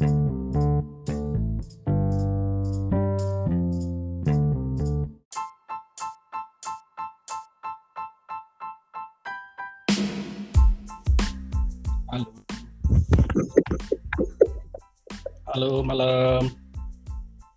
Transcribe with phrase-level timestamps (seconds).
[0.00, 0.08] Halo.
[15.52, 16.48] Halo, malam.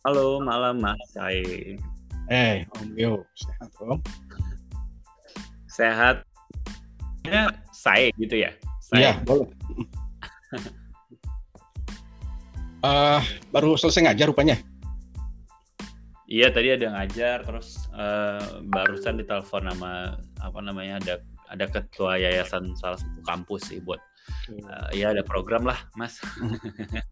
[0.03, 1.79] Halo, malam Mas Sai.
[2.27, 4.03] Eh, Om Yo, sehat Om?
[5.71, 6.27] Sehat?
[7.23, 8.51] Ya, saya gitu ya?
[8.91, 9.47] Iya, boleh.
[12.83, 13.21] Eh,
[13.55, 14.59] baru selesai ngajar rupanya.
[16.27, 21.15] Iya, tadi ada ngajar, terus eh, barusan ditelepon nama apa namanya ada
[21.47, 24.03] ada ketua yayasan salah satu kampus sih buat
[24.51, 26.19] eh, ya ada program lah, Mas.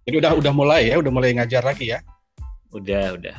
[0.07, 2.03] Jadi udah udah mulai ya, udah mulai ngajar lagi ya.
[2.75, 3.35] Udah, udah.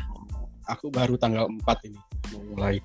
[0.73, 1.99] Aku baru tanggal 4 ini
[2.33, 2.81] mau mulai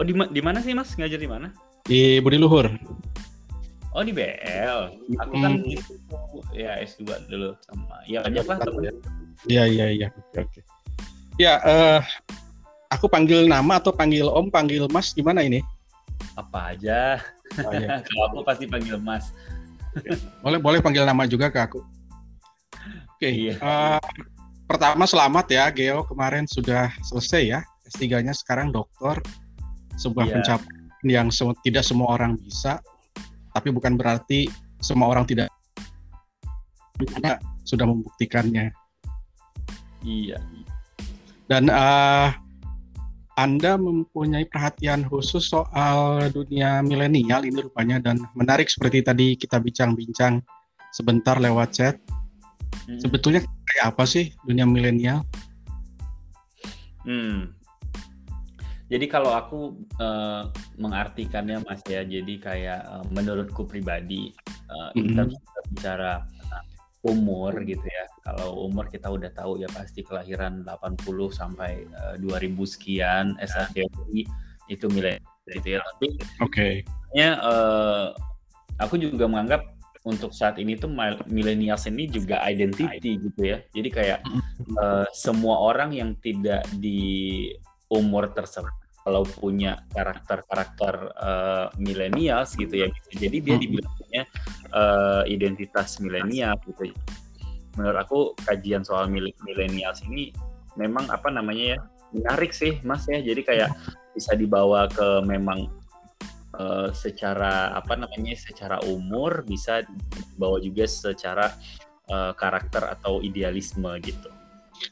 [0.00, 0.96] Oh, di, di mana sih, Mas?
[0.96, 1.52] Ngajar di mana?
[1.86, 2.70] di Budi Luhur.
[3.92, 4.88] Oh, di BL.
[5.20, 5.68] Aku kan Hmm.
[5.68, 5.92] itu
[6.50, 8.82] ya S2 dulu sama ya banyak lah temen.
[9.44, 10.08] Iya, iya, iya.
[10.10, 10.60] Oke, oke.
[11.36, 12.00] Ya, eh
[12.88, 15.60] aku panggil nama atau panggil Om, panggil Mas gimana ini?
[16.34, 17.20] Apa aja.
[17.60, 18.00] Oh, iya.
[18.06, 19.28] Kalau aku pasti panggil Mas.
[20.40, 21.84] Boleh boleh panggil nama juga ke aku.
[23.12, 23.28] Oke.
[23.28, 23.54] Iya.
[23.54, 24.00] eh,
[24.64, 29.20] pertama selamat ya Geo kemarin sudah selesai ya S3-nya sekarang doktor.
[29.94, 30.34] Sebuah Iya.
[30.34, 32.80] pencapaian yang se- tidak semua orang bisa,
[33.52, 34.48] tapi bukan berarti
[34.82, 35.48] semua orang tidak
[37.16, 38.70] Anda sudah membuktikannya.
[40.02, 40.38] Iya.
[41.46, 42.28] Dan eh,
[43.38, 50.42] Anda mempunyai perhatian khusus soal dunia milenial ini rupanya dan menarik seperti tadi kita bincang-bincang
[50.92, 51.96] sebentar lewat chat.
[52.86, 53.00] Mm.
[53.00, 55.24] Sebetulnya kayak apa sih dunia milenial?
[57.02, 57.50] Hmm.
[58.92, 59.60] Jadi kalau aku
[59.96, 60.42] eh,
[60.76, 64.36] mengartikannya Mas ya, jadi kayak eh, menurutku pribadi
[64.96, 65.16] in Mhm.
[65.16, 66.12] terms kita bicara
[67.02, 68.04] umur gitu ya.
[68.24, 74.28] Kalau umur kita udah tahu ya pasti kelahiran 80 sampai eh, 2000 sekian SRTI
[74.68, 75.80] itu milenial gitu ya.
[75.80, 76.06] Tapi
[76.44, 76.68] Oke.
[76.84, 78.06] sebenarnya eh,
[78.76, 79.62] aku juga menganggap
[80.04, 83.64] untuk saat ini tuh mil- millennials ini juga identity gitu ya.
[83.72, 84.20] Jadi kayak
[84.76, 87.48] eh, semua orang yang tidak di
[87.92, 92.88] umur tersebut kalau punya karakter-karakter eh, millennials gitu ya.
[93.14, 93.62] Jadi dia Hmm.
[93.62, 94.22] dibilangnya
[94.72, 96.94] eh, identitas milenial gitu.
[97.78, 100.30] Menurut aku kajian soal mil- millennials ini
[100.78, 101.78] memang apa namanya ya
[102.14, 103.18] menarik sih Mas ya.
[103.18, 103.70] Jadi kayak
[104.14, 105.66] bisa dibawa ke memang
[106.58, 109.82] eh, secara apa namanya secara umur bisa
[110.34, 111.50] dibawa juga secara
[112.06, 114.30] eh, karakter atau idealisme gitu.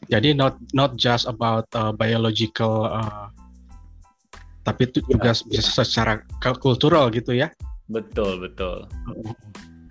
[0.06, 3.26] Jadi not not just about uh, biological, uh,
[4.70, 7.50] tapi itu juga bisa secara kul- kultural gitu ya.
[7.90, 8.86] Betul betul.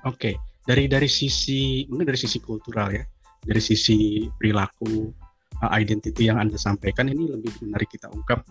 [0.08, 0.40] Oke.
[0.64, 3.04] Dari dari sisi mungkin dari sisi kultural ya,
[3.44, 5.12] dari sisi perilaku,
[5.60, 8.48] uh, identity yang anda sampaikan ini lebih menarik kita ungkap.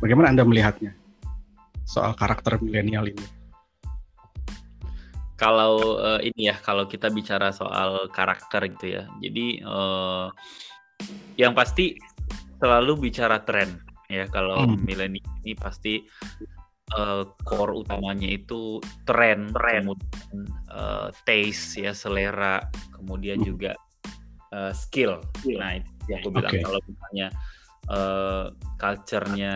[0.00, 0.96] Bagaimana anda melihatnya
[1.84, 3.26] soal karakter milenial ini?
[5.38, 9.10] Kalau eh, ini ya kalau kita bicara soal karakter gitu ya.
[9.18, 10.26] Jadi eh,
[11.34, 11.98] yang pasti
[12.62, 14.80] selalu bicara tren ya kalau Hmm.
[14.88, 16.00] milenial ini pasti
[16.88, 22.64] eh, core utamanya itu tren, kemudian eh, taste ya selera,
[22.96, 23.48] kemudian Hmm.
[23.52, 23.72] juga
[24.48, 25.20] eh, skill.
[25.60, 26.64] Nah itu yang aku bilang Oke.
[26.64, 27.28] kalau misalnya
[27.92, 28.44] eh,
[28.80, 29.54] culture-nya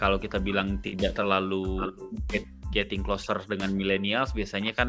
[0.00, 1.92] kalau kita bilang tidak terlalu
[2.32, 4.88] get- getting closer dengan millennials biasanya kan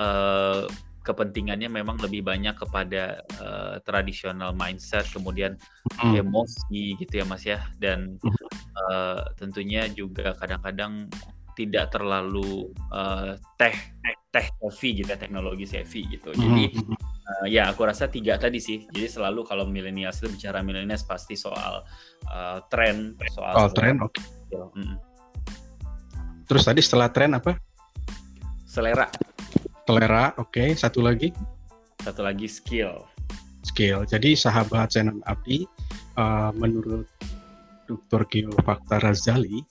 [0.00, 0.64] eh,
[1.02, 5.56] kepentingannya memang lebih banyak kepada eh, traditional mindset kemudian
[5.98, 6.14] Hmm.
[6.14, 8.22] emosi gitu ya Mas ya dan
[8.78, 11.10] eh, tentunya juga kadang-kadang
[11.58, 13.74] tidak terlalu eh, teh
[14.30, 16.94] teh heavy gitu ya, teknologi heavy gitu jadi Hmm.
[16.94, 21.34] eh, ya aku rasa tiga tadi sih jadi selalu kalau millennials itu bicara millennials pasti
[21.34, 21.82] soal
[22.30, 24.20] eh, tren soal soal tren, oke.
[24.54, 24.96] Mm.
[26.48, 27.58] Terus tadi setelah tren apa?
[28.68, 29.08] selera
[29.88, 30.76] Selera, oke.
[30.76, 31.32] Satu lagi
[32.04, 33.08] satu lagi skill
[33.64, 34.04] skill.
[34.04, 35.64] Jadi sahabat Zainal Abdi,
[36.20, 37.08] uh, menurut
[37.88, 38.28] Dr.
[38.28, 39.64] Geo Fakta Razali,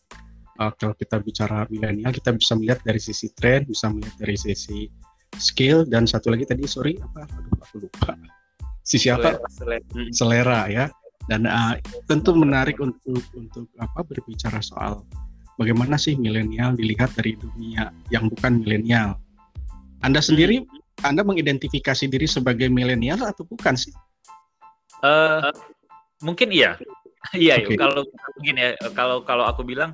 [0.58, 4.90] uh, kalau kita bicara milenial, kita bisa melihat dari sisi tren, bisa melihat dari sisi
[5.38, 7.30] skill, dan satu lagi tadi, sorry, apa?
[7.38, 8.18] Aduh, aku lupa.
[8.82, 9.38] Sisi apa?
[9.38, 9.86] selera, selera.
[9.94, 10.10] Mm.
[10.16, 10.86] Selera ya.
[11.28, 11.76] Dan uh,
[12.08, 15.04] tentu menarik untuk untuk apa berbicara soal
[15.60, 19.20] bagaimana sih milenial dilihat dari dunia yang bukan milenial.
[20.06, 20.62] Anda sendiri,
[21.02, 23.94] Anda mengidentifikasi diri sebagai milenial atau bukan sih?
[25.06, 25.52] Eh,
[26.26, 26.74] mungkin iya
[27.38, 27.78] iya Oke.
[27.78, 28.02] ya kalau
[28.38, 29.94] mungkin ya kalau kalau aku bilang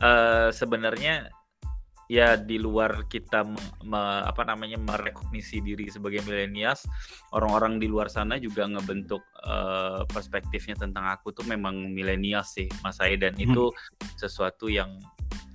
[0.00, 1.32] eh, sebenarnya
[2.12, 3.56] ya di luar kita me,
[3.88, 6.84] me, apa namanya merekognisi diri sebagai milenials,
[7.32, 13.00] orang-orang di luar sana juga ngebentuk uh, perspektifnya tentang aku tuh memang milenials sih, Mas
[13.00, 13.48] Saya dan hmm.
[13.48, 13.72] itu
[14.20, 15.00] sesuatu yang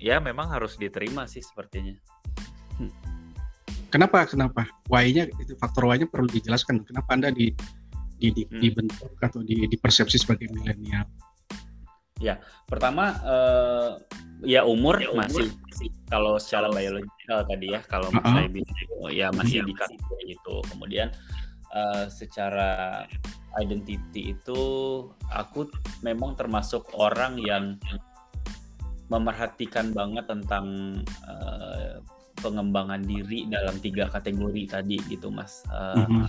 [0.02, 1.94] ya memang harus diterima sih sepertinya.
[2.82, 2.90] Hmm.
[3.88, 4.28] Kenapa?
[4.28, 4.68] Kenapa?
[4.92, 6.84] Why-nya itu faktor Y-nya perlu dijelaskan.
[6.84, 7.56] Kenapa Anda di,
[8.19, 8.60] di, di hmm.
[8.60, 11.07] dibentuk atau di, dipersepsi sebagai milenial?
[12.18, 14.01] Ya, pertama uh,
[14.42, 15.54] ya umur, ya, umur masih
[16.10, 18.50] kalau secara biologikal tadi ya kalau uh -huh.
[18.50, 18.74] bisa
[19.13, 21.13] ya masih di kategori itu kemudian
[21.78, 23.06] uh, secara
[23.62, 24.62] identity itu
[25.30, 25.69] aku
[26.01, 27.78] memang termasuk orang yang
[29.13, 30.98] memerhatikan banget tentang
[31.30, 32.01] uh,
[32.39, 36.28] pengembangan diri dalam tiga kategori tadi gitu mas uh, uh -huh.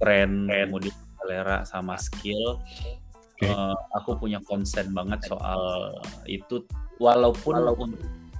[0.00, 2.58] tren kemudian selera sama skill
[3.36, 3.52] okay.
[3.52, 5.92] uh, aku punya konsen banget soal
[6.24, 6.64] itu
[7.00, 7.90] walaupun walaupun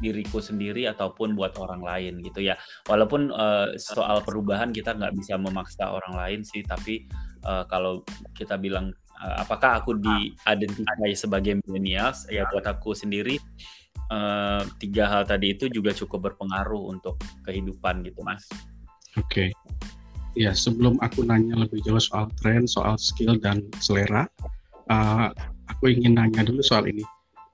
[0.00, 2.56] diriku sendiri ataupun buat orang lain gitu ya
[2.88, 7.04] walaupun uh, soal perubahan kita nggak bisa memaksa orang lain sih tapi
[7.44, 8.00] uh, kalau
[8.32, 12.26] kita bilang uh, apakah aku diidentifikasi sebagai millennials?
[12.32, 13.38] Ya buat aku sendiri
[14.10, 18.44] uh, tiga hal tadi itu juga cukup berpengaruh untuk kehidupan gitu mas.
[19.16, 19.50] Oke.
[19.50, 19.50] Okay.
[20.38, 24.30] ya sebelum aku nanya lebih jauh soal tren soal skill dan selera
[24.86, 25.34] uh,
[25.66, 27.02] aku ingin nanya dulu soal ini.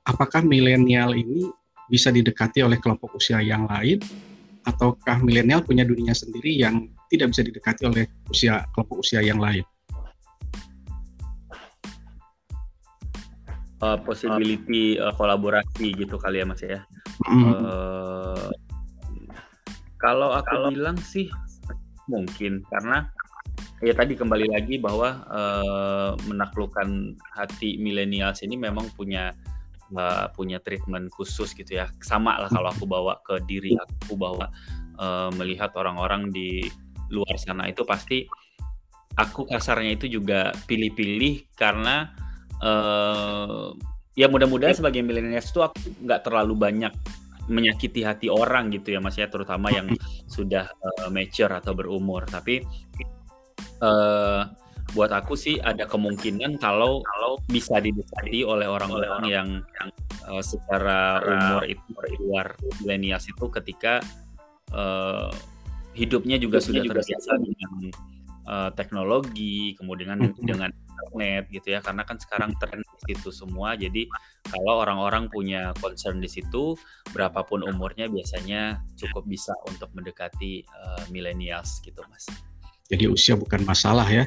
[0.05, 1.49] Apakah milenial ini
[1.89, 3.99] bisa didekati oleh kelompok usia yang lain?
[4.67, 9.63] Ataukah milenial punya dunia sendiri yang tidak bisa didekati oleh usia kelompok usia yang lain?
[13.77, 16.81] Uh, possibility uh, kolaborasi gitu kali ya mas ya.
[17.29, 17.45] Mm.
[17.45, 18.49] Uh,
[20.01, 20.73] kalau aku kalau...
[20.73, 21.29] bilang sih
[22.09, 23.13] mungkin karena
[23.85, 29.37] ya tadi kembali lagi bahwa uh, menaklukkan hati milenials ini memang punya
[29.93, 34.49] uh, punya treatment khusus gitu ya sama lah kalau aku bawa ke diri aku bahwa
[34.97, 36.65] uh, melihat orang-orang di
[37.13, 38.25] luar sana itu pasti
[39.21, 42.13] aku kasarnya itu juga pilih-pilih karena
[42.63, 43.73] uh,
[44.17, 46.93] ya mudah-mudahan sebagai milenials itu aku nggak terlalu banyak
[47.47, 49.87] menyakiti hati orang gitu ya mas ya terutama yang
[50.27, 52.65] sudah uh, mature atau berumur tapi
[53.83, 54.51] uh,
[54.95, 59.89] buat aku sih ada kemungkinan kalau kalau bisa didekati oleh orang-orang yang yang
[60.27, 62.47] uh, secara umur itu di luar
[62.83, 64.03] milenials itu ketika
[64.75, 65.31] uh,
[65.97, 67.71] hidupnya juga hidupnya sudah juga terbiasa dengan
[68.47, 70.45] uh, teknologi, kemudian mm -hmm.
[70.47, 71.81] dengan internet gitu ya.
[71.85, 73.77] Karena kan sekarang tren di situ semua.
[73.77, 74.09] Jadi
[74.49, 76.73] kalau orang-orang punya concern di situ,
[77.13, 82.25] berapapun umurnya biasanya cukup bisa untuk mendekati uh, millennials gitu, Mas.
[82.89, 84.25] Jadi usia bukan masalah ya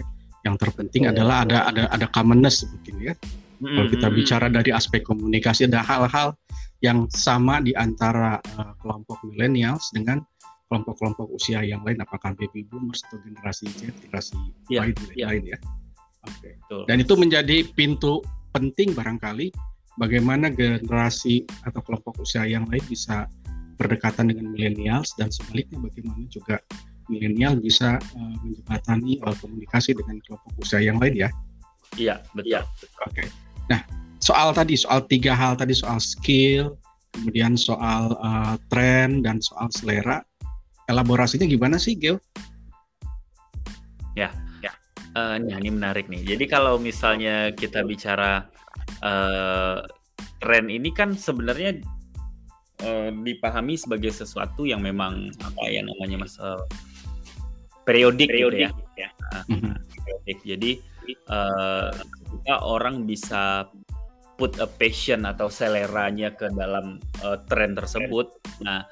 [0.47, 3.13] yang terpenting adalah ada ada ada commonness mungkin ya.
[3.59, 3.75] Mm-hmm.
[3.75, 6.31] Kalau kita bicara dari aspek komunikasi ada hal-hal
[6.79, 10.23] yang sama di antara uh, kelompok millennials dengan
[10.71, 14.37] kelompok-kelompok usia yang lain apakah baby boomers atau generasi Z, generasi
[14.69, 15.27] yeah, lain, yeah.
[15.33, 15.57] lain ya.
[16.27, 16.55] Oke.
[16.59, 16.83] Okay.
[16.89, 18.19] Dan itu menjadi pintu
[18.51, 19.53] penting barangkali
[19.99, 23.27] bagaimana generasi atau kelompok usia yang lain bisa
[23.79, 26.59] berdekatan dengan millennials dan sebaliknya bagaimana juga
[27.07, 31.29] milenial bisa uh, menjembatani uh, komunikasi dengan kelompok usia yang lain ya.
[31.97, 32.59] Iya, betul.
[32.59, 32.61] Ya.
[33.07, 33.23] Oke.
[33.23, 33.27] Okay.
[33.71, 33.81] Nah,
[34.21, 36.77] soal tadi soal tiga hal tadi soal skill,
[37.15, 40.21] kemudian soal uh, tren dan soal selera.
[40.89, 42.17] Elaborasinya gimana sih, Gil?
[44.17, 44.48] Ya, ya.
[45.17, 46.21] Uh, nah, ini menarik nih.
[46.21, 48.45] Jadi kalau misalnya kita bicara
[49.01, 49.81] uh,
[50.37, 51.81] tren ini kan sebenarnya
[52.85, 56.61] uh, dipahami sebagai sesuatu yang memang apa ya namanya mas uh,
[57.83, 59.09] periodik, periodik gitu ya.
[59.09, 59.09] ya.
[59.49, 60.39] Uh, periodik.
[60.45, 60.71] Jadi
[61.29, 61.91] uh,
[62.29, 63.65] kita orang bisa
[64.39, 68.31] put a passion atau seleranya ke dalam uh, tren tersebut.
[68.63, 68.87] Nah,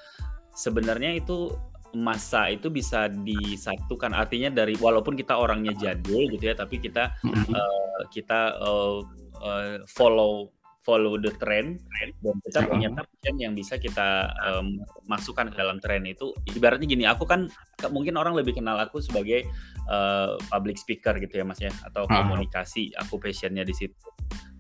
[0.52, 1.54] sebenarnya itu
[1.98, 4.14] masa itu bisa disatukan.
[4.14, 9.02] Artinya dari walaupun kita orangnya jadul gitu ya tapi kita uh, kita uh,
[9.42, 10.54] uh, follow
[10.86, 11.84] follow the trend.
[11.84, 16.32] Dan kita punya passion yang bisa kita um, masukkan ke dalam tren itu.
[16.48, 17.52] Ibaratnya gini aku kan
[17.92, 19.44] mungkin orang lebih kenal aku sebagai
[19.92, 22.96] uh, public speaker gitu ya mas ya atau komunikasi.
[23.04, 24.08] Aku passionnya di situ.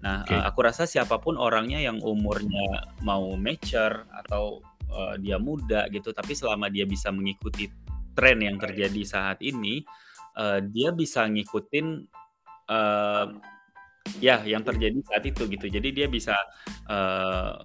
[0.04, 0.36] Nah okay.
[0.36, 4.60] uh, aku rasa siapa pun orangnya yang umurnya mau mature atau
[4.92, 7.68] uh, dia muda gitu tapi selama dia bisa mengikuti
[8.18, 9.86] tren yang terjadi saat ini
[10.38, 12.06] uh, dia bisa ngikutin
[12.70, 13.26] uh,
[14.24, 16.36] ya yang terjadi saat itu gitu jadi dia bisa
[16.88, 17.60] uh,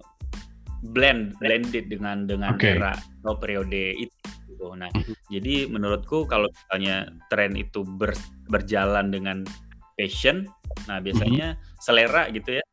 [0.91, 2.75] blend blended dengan dengan okay.
[2.75, 2.91] era
[3.23, 4.17] atau periode itu
[4.51, 4.75] gitu.
[4.75, 5.15] nah mhm.
[5.31, 8.11] jadi menurutku kalau misalnya tren itu ber,
[8.51, 9.47] berjalan dengan
[9.95, 10.49] passion
[10.89, 11.79] nah biasanya mm-hmm.
[11.79, 12.63] selera gitu ya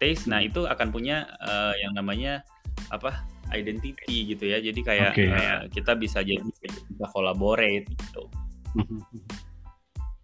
[0.00, 2.42] taste nah itu akan punya uh, yang namanya
[2.90, 3.22] apa
[3.54, 4.58] identity gitu ya.
[4.58, 5.28] Jadi kayak okay.
[5.30, 8.24] uh, kita bisa jadi bisa collaborate gitu.
[8.76, 9.00] Mhm.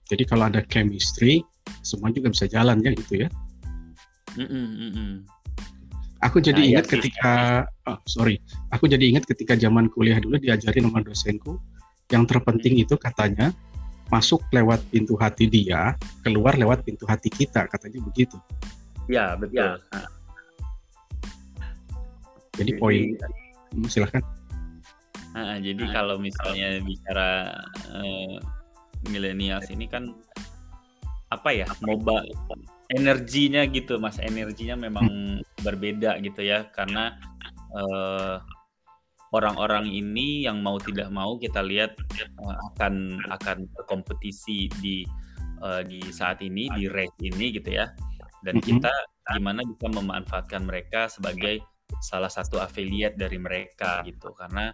[0.09, 1.45] Jadi kalau ada chemistry,
[1.85, 3.29] semua juga bisa jalan ya gitu ya.
[4.41, 5.13] Mm -mm, mm -mm.
[6.27, 7.35] Aku jadi nah, ingat ya, ketika,
[7.87, 8.43] oh, sorry,
[8.75, 11.63] aku jadi ingat ketika zaman kuliah dulu diajari sama dosenku,
[12.11, 12.85] yang terpenting hmm.
[12.89, 13.55] itu katanya
[14.11, 15.95] masuk lewat pintu hati dia,
[16.27, 18.35] keluar lewat pintu hati kita, katanya begitu.
[19.07, 19.79] Ya betul.
[19.79, 20.03] Ya.
[22.59, 23.03] Jadi, jadi poin,
[23.87, 24.23] silahkan.
[25.39, 27.63] Nah, jadi nah, kalau misalnya bicara
[27.95, 28.37] uh,
[29.07, 30.11] milenials ini kan
[31.31, 32.25] apa ya, moba
[32.89, 35.39] energinya gitu mas energinya memang hmm.
[35.61, 37.21] berbeda gitu ya karena
[37.77, 38.41] uh,
[39.37, 41.93] orang-orang ini yang mau tidak mau kita lihat
[42.41, 45.05] uh, akan akan berkompetisi di
[45.61, 47.93] uh, di saat ini di race ini gitu ya
[48.41, 48.65] dan hmm.
[48.65, 48.93] kita
[49.37, 51.61] gimana bisa memanfaatkan mereka sebagai
[51.99, 54.37] salah satu affiliate dari mereka gitu.
[54.37, 54.71] Karena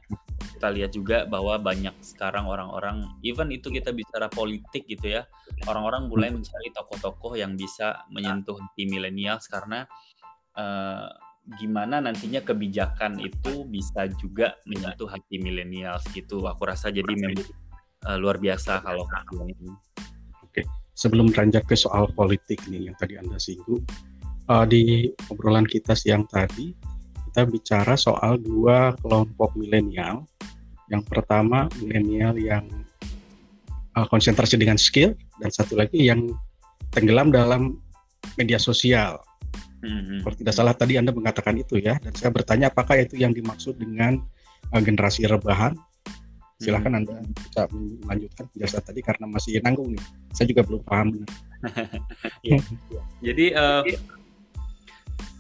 [0.54, 5.22] kita lihat juga bahwa banyak sekarang orang-orang even itu kita bicara politik gitu ya
[5.66, 9.88] orang-orang mulai mencari tokoh-tokoh yang bisa menyentuh di milenials karena
[10.58, 11.08] uh,
[11.60, 16.40] gimana nantinya kebijakan itu bisa juga menyentuh hati milenials gitu.
[16.48, 17.44] Aku rasa jadi memang
[18.08, 19.04] uh, luar biasa kalau
[19.44, 19.68] ini.
[20.40, 20.64] Oke,
[20.96, 23.84] sebelum beranjak ke soal politik nih yang tadi anda singgung
[24.48, 26.72] uh, di obrolan kita siang tadi
[27.34, 30.22] kita bicara soal dua kelompok milenial.
[30.86, 32.62] Yang pertama milenial yang
[33.98, 36.30] uh, konsentrasi dengan skill dan satu lagi yang
[36.94, 37.82] tenggelam dalam
[38.38, 39.18] media sosial.
[39.82, 40.22] Mm-hmm.
[40.22, 43.82] Kalau tidak salah tadi Anda mengatakan itu ya, dan saya bertanya apakah itu yang dimaksud
[43.82, 44.22] dengan
[44.70, 45.74] uh, generasi rebahan?
[46.62, 47.18] Silahkan mm-hmm.
[47.18, 50.04] Anda bisa melanjutkan penjelasan tadi karena masih nanggung nih.
[50.30, 51.18] Saya juga belum paham
[52.46, 52.62] ya.
[53.26, 53.82] Jadi uh,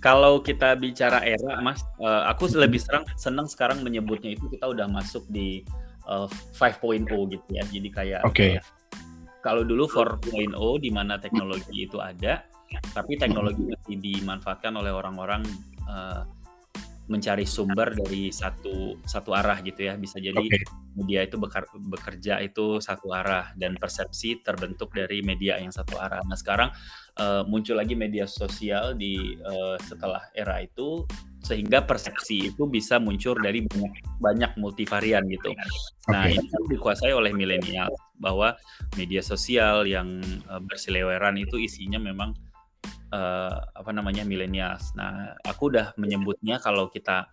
[0.04, 4.84] kalau kita bicara era, Mas, uh, aku lebih serang, senang sekarang menyebutnya itu kita udah
[4.84, 5.64] masuk di
[6.04, 6.28] uh,
[6.60, 7.64] eh, 5.0 gitu ya.
[7.64, 8.60] Jadi kayak okay.
[9.40, 10.52] kalau dulu 4.0
[10.84, 12.44] di mana teknologi itu ada,
[12.92, 15.40] tapi teknologi masih dimanfaatkan oleh orang-orang
[15.88, 16.28] uh,
[17.04, 20.64] mencari sumber dari satu satu arah gitu ya bisa jadi okay.
[20.96, 21.36] media itu
[21.84, 26.24] bekerja itu satu arah dan persepsi terbentuk dari media yang satu arah.
[26.24, 26.72] Nah sekarang
[27.20, 31.04] uh, muncul lagi media sosial di uh, setelah era itu
[31.44, 35.52] sehingga persepsi itu bisa muncul dari banyak, banyak multivarian gitu.
[36.08, 36.40] Nah okay.
[36.40, 38.56] itu dikuasai oleh milenial bahwa
[38.96, 42.32] media sosial yang uh, berseliweran itu isinya memang
[43.12, 44.92] uh, apa namanya milenials.
[44.98, 47.28] Nah, aku udah menyebutnya kalau kita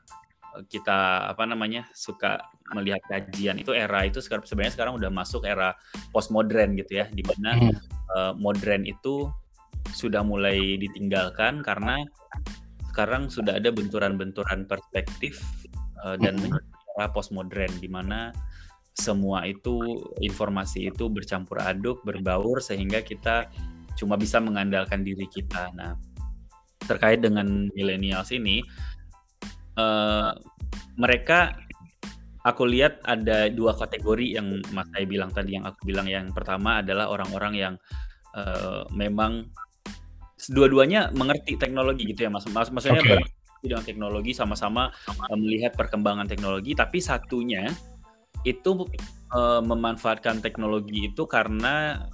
[0.68, 2.44] kita apa namanya suka
[2.76, 5.80] melihat kajian itu era itu sekarang sebenarnya sekarang udah masuk era
[6.12, 7.76] postmodern gitu ya, di mana hmm.
[8.12, 9.32] uh, modern itu
[9.96, 12.04] sudah mulai ditinggalkan karena
[12.92, 15.40] sekarang sudah ada benturan-benturan perspektif
[16.04, 16.60] uh, dan hmm.
[17.00, 18.36] era postmodern di mana
[18.92, 19.80] semua itu
[20.20, 23.48] informasi itu bercampur aduk, berbaur sehingga kita
[24.00, 25.72] cuma bisa mengandalkan diri kita.
[25.76, 25.96] Nah,
[26.86, 28.62] terkait dengan millennials ini,
[29.78, 30.34] uh,
[30.98, 31.56] mereka
[32.42, 36.82] aku lihat ada dua kategori yang Mas saya bilang tadi yang aku bilang yang pertama
[36.82, 37.74] adalah orang-orang yang
[38.34, 39.50] uh, memang
[40.50, 42.50] dua-duanya mengerti teknologi gitu ya Mas.
[42.50, 43.22] Mas maksudnya okay.
[43.62, 47.70] dengan teknologi sama-sama uh, melihat perkembangan teknologi tapi satunya
[48.42, 48.90] itu
[49.38, 52.10] uh, memanfaatkan teknologi itu karena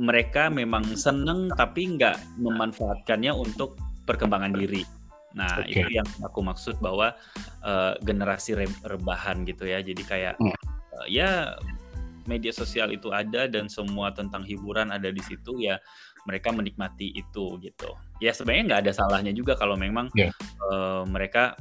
[0.00, 4.82] mereka memang seneng tapi nggak memanfaatkannya untuk perkembangan diri.
[5.34, 5.82] Nah okay.
[5.82, 7.14] itu yang aku maksud bahwa
[7.62, 9.78] uh, generasi re rebahan gitu ya.
[9.82, 10.54] Jadi kayak hmm.
[10.98, 11.54] uh, ya
[12.24, 15.76] media sosial itu ada dan semua tentang hiburan ada di situ ya
[16.24, 17.90] mereka menikmati itu gitu.
[18.18, 20.32] Ya sebenarnya nggak ada salahnya juga kalau memang yeah.
[20.32, 20.32] Ya.
[20.72, 21.54] uh, mereka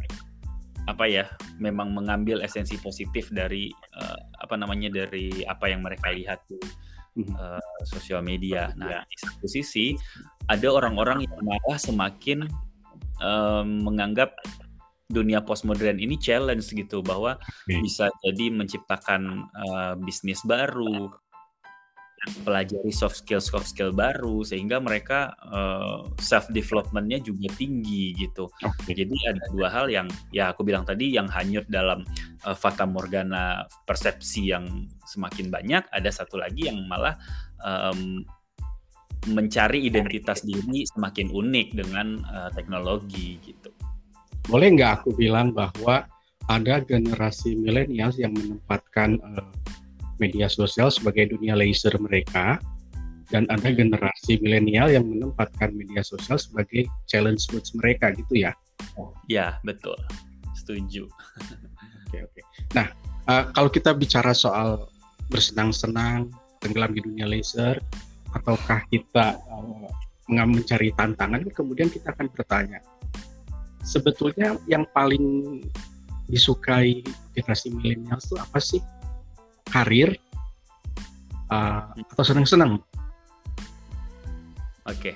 [0.84, 1.24] apa ya
[1.64, 6.60] memang mengambil esensi positif dari uh, apa namanya dari apa yang mereka lihat tuh
[7.18, 8.74] uh, sosial media.
[8.78, 9.94] Nah, di satu sisi
[10.50, 12.46] ada orang-orang yang malah semakin
[13.22, 14.36] um, menganggap
[15.14, 17.78] dunia postmodern ini challenge gitu bahwa okay.
[17.84, 21.14] bisa jadi menciptakan uh, bisnis baru,
[22.48, 28.48] pelajari soft skill soft skill baru sehingga mereka uh, eh, self developmentnya juga tinggi gitu.
[28.64, 29.04] Okay.
[29.04, 32.08] Jadi ada dua hal yang ya aku bilang tadi yang hanyut dalam
[32.48, 35.84] uh, fata morgana persepsi yang semakin banyak.
[35.92, 37.20] Ada satu lagi yang malah
[37.60, 38.24] um,
[39.28, 43.72] mencari identitas diri semakin unik dengan uh, teknologi gitu.
[44.48, 46.08] Boleh nggak aku bilang bahwa
[46.52, 49.48] ada generasi milenial yang menempatkan uh,
[50.24, 52.64] media sosial sebagai dunia leisure mereka
[53.28, 58.56] dan ada generasi milenial yang menempatkan media sosial sebagai challenge buat mereka gitu ya.
[59.28, 60.00] Ya, betul.
[60.54, 61.12] setuju.
[62.08, 62.42] Oke oke.
[62.78, 62.88] Nah
[63.28, 64.88] uh, kalau kita bicara soal
[65.28, 66.32] bersenang-senang,
[66.64, 67.82] tenggelam di dunia laser,
[68.32, 69.90] ataukah kita uh,
[70.30, 72.80] mencari tantangan, kemudian kita akan bertanya,
[73.84, 75.60] sebetulnya yang paling
[76.32, 77.04] disukai
[77.36, 78.80] generasi milenial itu apa sih?
[79.70, 80.16] Karir
[81.52, 82.82] uh, atau senang-senang?
[84.84, 85.16] Oke,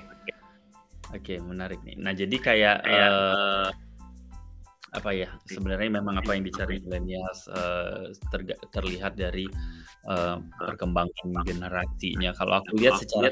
[1.12, 1.96] oke, okay, menarik nih.
[2.00, 3.68] Nah jadi kayak uh,
[4.96, 5.28] apa ya?
[5.44, 8.40] Sebenarnya memang apa yang dicari milenial uh, ter
[8.72, 9.44] terlihat dari
[10.08, 12.32] uh, perkembangan generasinya.
[12.32, 13.28] Kalau aku lihat secara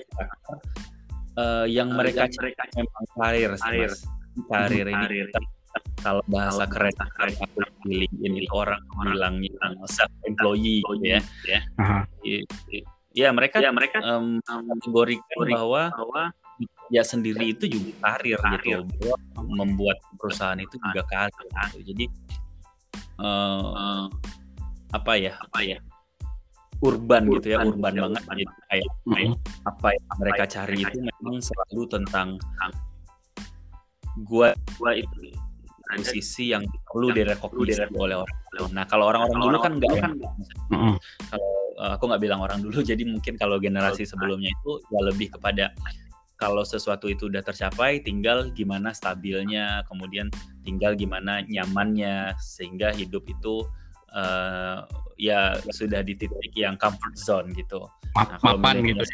[1.40, 4.00] uh, yang mereka cari memang karir sih mas
[4.49, 5.32] karir ini
[6.07, 11.21] kalau bahasa keren aku pilih ini orang bilang yang self employee gitu ya.
[11.43, 11.61] Ya
[13.17, 16.23] ya mereka ya mereka um, kategorikan bahwa bahwa
[16.95, 18.87] ya sendiri itu juga karir, karir.
[18.87, 19.11] gitu
[19.51, 21.35] membuat perusahaan itu juga karir
[21.75, 21.81] gitu.
[21.91, 22.05] jadi
[23.19, 24.07] uh,
[24.95, 25.35] apa ya?
[25.43, 25.79] Apa ya?
[26.85, 28.37] Urban, urban gitu ya urban gitu ya, banget urban.
[28.37, 28.55] gitu.
[28.69, 29.33] kayak -hmm.
[29.65, 32.29] apa yang mereka cari itu memang selalu tentang
[34.29, 35.33] gua gua itu
[35.87, 38.38] posisi yang perlu direkognisasi oleh orang.
[38.75, 40.12] Nah kalau orang-orang dulu kan enggak kan
[41.31, 45.38] kalau uh, aku nggak bilang orang dulu, jadi mungkin kalau generasi sebelumnya itu ya lebih
[45.38, 45.71] kepada
[46.37, 50.28] kalau sesuatu itu udah tercapai, tinggal gimana stabilnya, kemudian
[50.69, 53.64] tinggal gimana nyamannya, sehingga hidup itu
[54.12, 54.85] uh,
[55.16, 57.88] ya sudah di titik yang comfort zone gitu.
[58.12, 59.05] Nah, kalau Mapan gitu.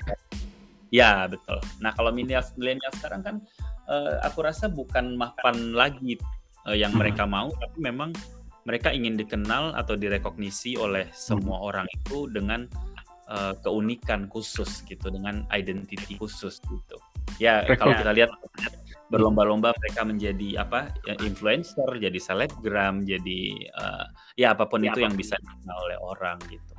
[0.92, 1.56] Ya betul.
[1.80, 2.44] Nah kalau milenial
[2.92, 3.36] sekarang kan
[3.88, 6.20] uh, aku rasa bukan mapan lagi
[6.68, 7.00] uh, yang hmm.
[7.00, 8.10] mereka mau, tapi memang
[8.62, 11.68] mereka ingin dikenal atau direkognisi oleh semua hmm.
[11.68, 12.70] orang itu dengan
[13.26, 16.96] uh, keunikan khusus gitu, dengan identity khusus gitu.
[17.42, 17.90] Ya Rekod.
[17.90, 18.30] kalau kita lihat
[19.12, 23.40] berlomba-lomba mereka menjadi apa ya, influencer, jadi selebgram, jadi
[23.76, 24.06] uh,
[24.38, 26.74] ya apa pun ya, itu yang bisa dikenal oleh orang gitu.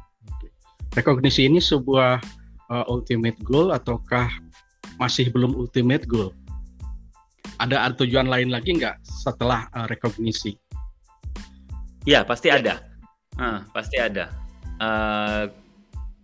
[0.93, 2.21] Rekognisi ini sebuah
[2.69, 4.29] uh, ultimate goal ataukah
[5.01, 6.33] masih belum ultimate goal?
[7.63, 10.59] Ada tujuan lain lagi nggak setelah uh, rekognisi?
[12.03, 12.59] Ya pasti ya.
[12.59, 12.75] ada,
[13.39, 14.27] uh, pasti ada.
[14.83, 15.47] Uh,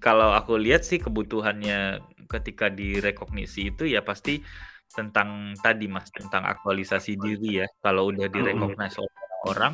[0.04, 4.43] kalau aku lihat sih kebutuhannya ketika direkognisi itu ya pasti
[4.91, 7.67] tentang tadi mas tentang aktualisasi diri ya.
[7.80, 9.15] Kalau udah direkognis oleh
[9.47, 9.73] orang,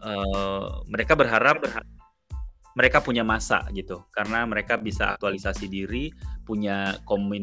[0.00, 1.88] uh, mereka berharap, berharap
[2.76, 6.12] mereka punya masa gitu karena mereka bisa aktualisasi diri,
[6.44, 6.96] punya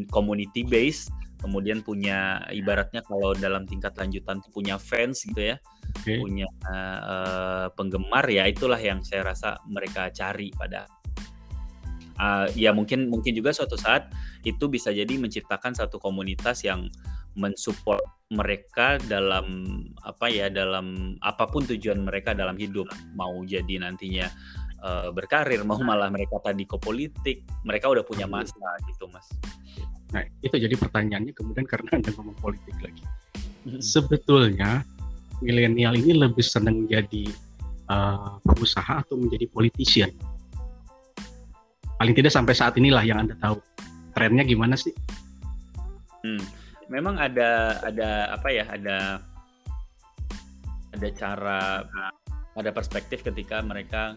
[0.09, 1.09] community base
[1.43, 5.57] kemudian punya ibaratnya kalau dalam tingkat lanjutan punya fans gitu ya.
[5.93, 6.17] Okay.
[6.17, 10.87] punya uh, penggemar ya itulah yang saya rasa mereka cari pada.
[12.15, 14.07] Uh, ya mungkin mungkin juga suatu saat
[14.47, 16.87] itu bisa jadi menciptakan satu komunitas yang
[17.35, 19.45] mensupport mereka dalam
[20.05, 22.87] apa ya dalam apa pun tujuan mereka dalam hidup.
[23.13, 24.31] Mau jadi nantinya
[24.83, 29.25] uh, berkarir mau malah mereka tadi ke politik mereka udah punya masa gitu mas
[30.13, 33.03] Nah, itu jadi pertanyaannya kemudian karena Anda ngomong politik lagi.
[33.81, 34.85] Sebetulnya
[35.41, 37.25] milenial ini lebih senang jadi
[37.89, 40.13] uh, pengusaha atau menjadi politician?
[41.97, 43.57] Paling tidak sampai saat inilah yang Anda tahu.
[44.13, 44.93] Trennya gimana sih?
[46.21, 46.43] Hmm.
[46.93, 48.69] Memang ada ada apa ya?
[48.69, 48.97] Ada
[50.93, 51.59] ada cara
[52.53, 54.13] ada perspektif ketika mereka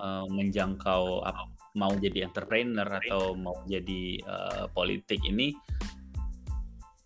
[0.00, 5.54] uh, menjangkau apa mau jadi entrepreneur atau mau jadi uh, politik ini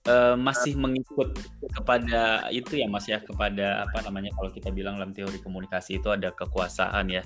[0.08, 1.36] uh, masih mengikut
[1.74, 6.08] kepada itu ya mas ya kepada apa namanya kalau kita bilang dalam teori komunikasi itu
[6.12, 7.22] ada kekuasaan ya.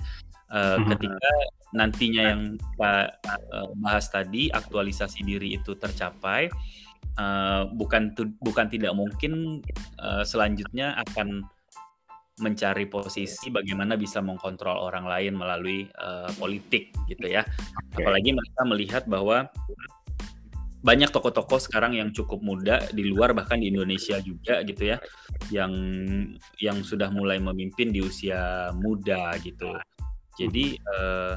[0.49, 1.29] Uh, ketika
[1.77, 3.13] nantinya yang kita
[3.53, 6.49] uh, bahas tadi aktualisasi diri itu tercapai
[7.21, 9.61] uh, bukan bukan tidak mungkin
[10.01, 11.45] uh, selanjutnya akan
[12.39, 17.43] mencari posisi bagaimana bisa mengkontrol orang lain melalui uh, politik gitu ya.
[17.93, 18.03] Okay.
[18.03, 19.47] Apalagi mereka melihat bahwa
[20.79, 24.97] banyak tokoh-tokoh sekarang yang cukup muda di luar bahkan di Indonesia juga gitu ya
[25.51, 25.75] yang
[26.55, 29.75] yang sudah mulai memimpin di usia muda gitu.
[30.39, 31.35] Jadi uh,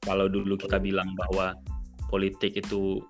[0.00, 1.52] kalau dulu kita bilang bahwa
[2.08, 3.04] politik itu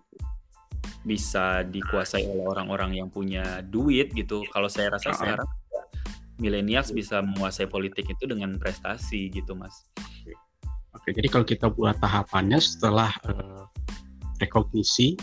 [1.07, 4.43] bisa dikuasai oleh orang-orang yang punya duit gitu.
[4.51, 5.47] Kalau saya rasa sekarang
[6.39, 9.87] millennials bisa menguasai politik itu dengan prestasi gitu mas.
[10.95, 13.67] Oke, jadi kalau kita buat tahapannya setelah uh,
[14.41, 15.19] rekognisi,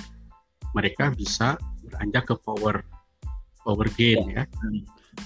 [0.76, 2.84] mereka bisa beranjak ke power
[3.66, 4.44] power gain ya.
[4.44, 4.46] ya.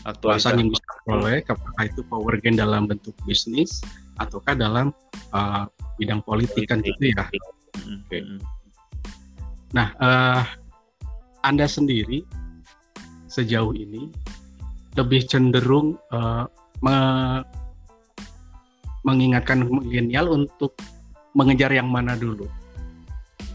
[0.05, 3.81] Aktualisan yang bisa diperoleh apakah itu power gain dalam bentuk bisnis
[4.21, 4.93] ataukah dalam
[5.33, 5.65] uh,
[5.97, 7.25] bidang politik, kan itu ya.
[7.75, 8.21] Oke.
[9.75, 10.43] Nah, uh,
[11.43, 12.23] Anda sendiri
[13.29, 14.09] sejauh ini
[14.99, 16.43] lebih cenderung uh,
[16.83, 16.97] me
[19.07, 20.75] mengingatkan milenial untuk
[21.31, 22.43] mengejar yang mana dulu?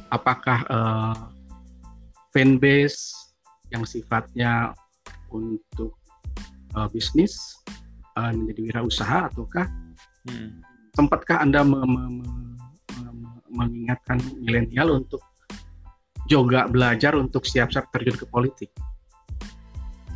[0.09, 1.29] Apakah uh,
[2.33, 3.13] fanbase
[3.69, 4.73] yang sifatnya
[5.29, 5.93] untuk
[6.73, 7.61] uh, bisnis
[8.17, 9.67] uh, menjadi wirausaha ataukah
[10.31, 10.65] hmm.
[10.97, 12.29] sempatkah anda me me me
[13.05, 15.23] me mengingatkan milenial untuk
[16.25, 18.71] juga belajar untuk siap-siap terjun ke politik?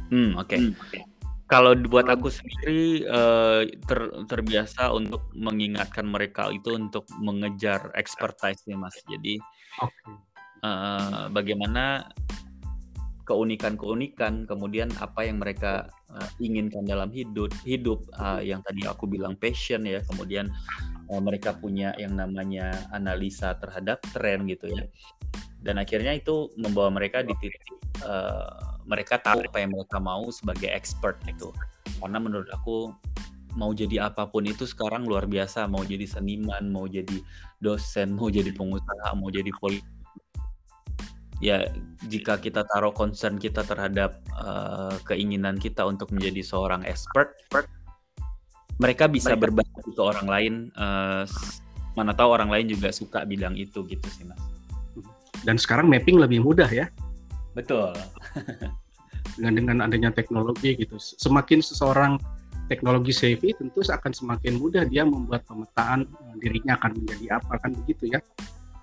[0.09, 0.49] Hmm, oke.
[0.49, 0.59] Okay.
[0.59, 1.08] Hmm, okay.
[1.49, 8.93] Kalau buat aku sendiri uh, ter, terbiasa untuk mengingatkan mereka itu untuk mengejar expertise mas.
[9.09, 9.41] Jadi
[9.81, 10.13] okay.
[10.61, 12.05] uh, eh, bagaimana
[13.25, 19.37] keunikan-keunikan, kemudian apa yang mereka uh, inginkan dalam hidup, hidup uh, yang tadi aku bilang
[19.37, 20.49] passion ya, kemudian
[21.13, 24.85] uh, mereka punya yang namanya analisa terhadap tren gitu ya,
[25.61, 30.73] dan akhirnya itu membawa mereka di titik uh, mereka tahu apa yang mereka mau sebagai
[30.73, 31.53] expert gitu.
[32.01, 32.91] Karena menurut aku
[33.55, 35.69] mau jadi apa pun itu sekarang luar biasa.
[35.69, 37.21] Mau jadi seniman mau jadi
[37.59, 39.83] dosen mau jadi pengusaha mau jadi poli
[41.39, 41.71] ya
[42.11, 47.35] jika kita taruh concern kita terhadap uh, keinginan kita untuk menjadi seorang expert
[48.79, 51.23] mereka bisa berbagi ke orang lain uh,
[51.95, 54.39] mana tahu orang lain juga suka bidang itu gitu sih mas.
[55.43, 56.87] Dan sekarang mapping lebih mudah ya
[57.59, 57.91] betul
[59.39, 60.99] dengan dengan adanya teknologi gitu.
[60.99, 62.19] Semakin seseorang
[62.67, 67.71] teknologi savvy tentu akan semakin mudah dia membuat pemetaan eh, dirinya akan menjadi apa kan
[67.85, 68.21] begitu ya.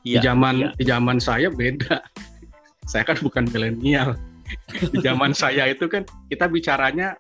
[0.05, 0.69] Iya, di zaman iya.
[0.79, 1.99] di zaman saya beda.
[2.91, 4.15] saya kan bukan milenial.
[4.93, 7.17] di zaman saya itu kan kita bicaranya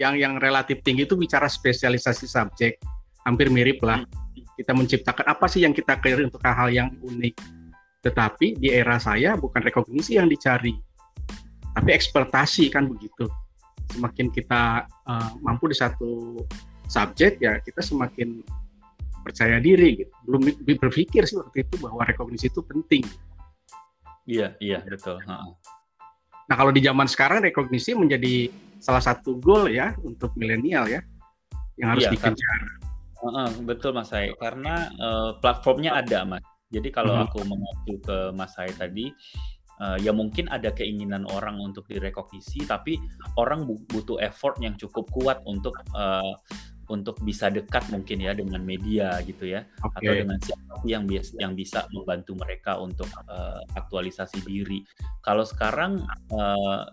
[0.00, 2.80] yang yang relatif tinggi itu bicara spesialisasi subjek.
[3.28, 4.02] Hampir mirip lah.
[4.02, 4.42] Hmm.
[4.58, 7.61] Kita menciptakan apa sih yang kita clear untuk hal-hal yang unik.
[8.02, 10.74] Tetapi di era saya bukan rekognisi yang dicari,
[11.72, 13.30] tapi ekspektasi kan begitu.
[13.94, 16.42] Semakin kita uh, mampu di satu
[16.90, 18.42] subjek ya kita semakin
[19.22, 20.12] percaya diri gitu.
[20.26, 20.50] Belum
[20.82, 23.06] berpikir sih waktu itu bahwa rekognisi itu penting.
[24.26, 25.22] Iya iya betul.
[25.26, 28.50] Nah kalau di zaman sekarang rekognisi menjadi
[28.82, 31.00] salah satu goal ya untuk milenial ya
[31.78, 32.60] yang harus iya, dikejar.
[33.22, 37.28] Uh, uh, betul mas Sai karena uh, platformnya ada mas jadi kalau -huh.
[37.28, 39.12] aku mengacu ke mas Sai tadi
[39.78, 42.96] uh, ya mungkin ada keinginan orang untuk direkognisi tapi
[43.36, 46.34] orang butuh effort yang cukup kuat untuk uh,
[46.90, 50.02] untuk bisa dekat mungkin ya dengan media gitu ya okay.
[50.02, 54.84] atau dengan siapa yang biasa yang bisa membantu mereka untuk uh, aktualisasi diri.
[55.24, 56.04] Kalau sekarang
[56.34, 56.84] uh,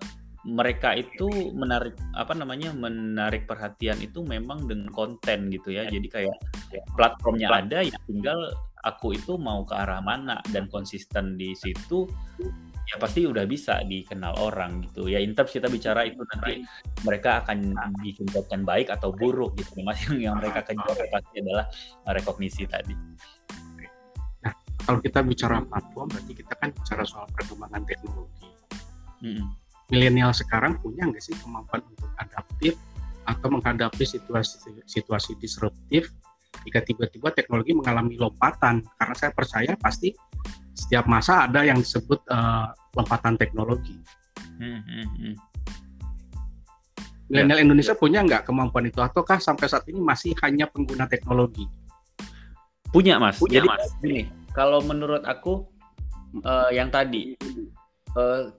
[0.47, 5.83] mereka itu menarik apa namanya menarik perhatian itu memang dengan konten gitu ya.
[5.89, 6.37] Jadi kayak
[6.95, 12.07] platformnya ada ya tinggal aku itu mau ke arah mana dan konsisten di situ
[12.89, 15.05] ya pasti udah bisa dikenal orang gitu.
[15.05, 16.65] Ya in terms kita bicara itu nanti
[17.05, 19.77] mereka akan bikin konten baik atau buruk gitu.
[19.85, 21.65] Mas yang, yang mereka kejar pasti adalah
[22.09, 22.97] rekognisi tadi.
[24.41, 28.49] Nah kalau kita bicara platform berarti kita kan bicara soal perkembangan teknologi.
[29.19, 29.47] Mm-hmm.
[29.91, 32.79] milenial sekarang punya nggak sih kemampuan untuk adaptif
[33.27, 36.07] atau menghadapi situasi situasi disruptif
[36.67, 40.11] jika tiba-tiba teknologi mengalami lompatan karena saya percaya pasti
[40.75, 43.99] setiap masa ada yang disebut uh, lompatan teknologi.
[44.59, 45.35] Hmm, hmm, hmm.
[47.29, 47.99] Milenial ya, Indonesia ya.
[47.99, 51.69] punya nggak kemampuan itu ataukah sampai saat ini masih hanya pengguna teknologi?
[52.89, 53.37] Punya mas.
[53.37, 53.85] Punya, Jadi mas.
[54.01, 54.21] Ini
[54.57, 55.69] kalau menurut aku
[56.41, 57.37] uh, yang tadi
[58.17, 58.49] uh,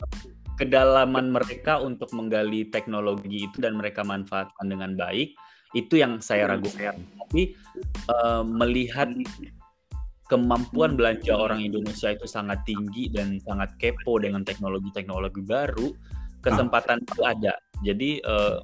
[0.54, 5.34] kedalaman mereka untuk menggali teknologi itu dan mereka manfaatkan dengan baik
[5.74, 6.98] itu yang saya ragukan.
[6.98, 7.54] Tapi
[8.10, 9.10] uh, melihat
[10.30, 15.90] kemampuan belanja orang Indonesia itu sangat tinggi dan sangat kepo dengan teknologi-teknologi baru,
[16.38, 17.54] kesempatan itu ada.
[17.82, 18.62] Jadi uh,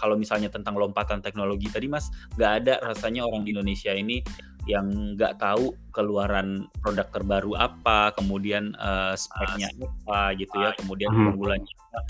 [0.00, 4.20] kalau misalnya tentang lompatan teknologi tadi Mas, nggak ada rasanya orang di Indonesia ini
[4.66, 11.70] yang nggak tahu keluaran produk terbaru apa, kemudian uh, speknya apa gitu ya, kemudian keunggulannya
[11.70, 11.88] hmm.
[11.94, 12.00] apa.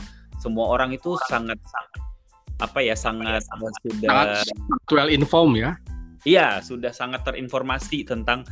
[0.40, 1.60] Semua orang itu sangat
[2.60, 3.44] apa ya sangat
[3.84, 4.40] sudah
[4.88, 5.76] sangat inform ya
[6.26, 8.42] Iya, sudah sangat terinformasi tentang